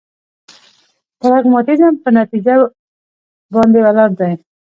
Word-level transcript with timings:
پراګماتيزم 1.19 1.93
په 2.03 2.09
نتيجه 2.19 2.53
باندې 3.53 3.79
ولاړ 3.85 4.09
دی. 4.19 4.33